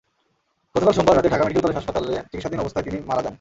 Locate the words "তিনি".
2.87-2.97